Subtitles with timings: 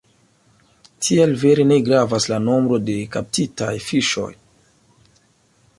[1.07, 4.31] Tial vere ne gravas la nombro de kaptitaj fiŝoj.